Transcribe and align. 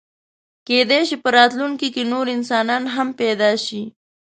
کېدی 0.67 1.01
شي 1.07 1.15
په 1.23 1.29
راتلونکي 1.37 1.87
کې 1.95 2.03
نور 2.11 2.25
انسانان 2.35 2.83
هم 2.95 3.07
پیدا 3.21 3.51
شي. 3.65 3.81